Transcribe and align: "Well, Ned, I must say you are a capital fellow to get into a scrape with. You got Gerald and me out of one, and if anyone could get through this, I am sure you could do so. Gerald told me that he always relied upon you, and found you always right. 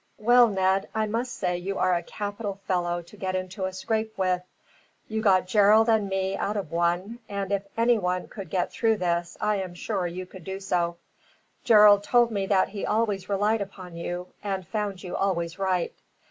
"Well, 0.17 0.47
Ned, 0.47 0.89
I 0.95 1.05
must 1.05 1.31
say 1.31 1.59
you 1.59 1.77
are 1.77 1.93
a 1.93 2.01
capital 2.01 2.59
fellow 2.65 3.03
to 3.03 3.17
get 3.17 3.35
into 3.35 3.65
a 3.65 3.71
scrape 3.71 4.17
with. 4.17 4.41
You 5.07 5.21
got 5.21 5.45
Gerald 5.45 5.89
and 5.89 6.09
me 6.09 6.35
out 6.35 6.57
of 6.57 6.71
one, 6.71 7.19
and 7.29 7.51
if 7.51 7.67
anyone 7.77 8.27
could 8.27 8.49
get 8.49 8.71
through 8.73 8.97
this, 8.97 9.37
I 9.39 9.57
am 9.57 9.75
sure 9.75 10.07
you 10.07 10.25
could 10.25 10.43
do 10.43 10.59
so. 10.59 10.97
Gerald 11.63 12.01
told 12.01 12.31
me 12.31 12.47
that 12.47 12.69
he 12.69 12.83
always 12.83 13.29
relied 13.29 13.61
upon 13.61 13.95
you, 13.95 14.29
and 14.43 14.65
found 14.65 15.03
you 15.03 15.15
always 15.15 15.59
right. 15.59 15.93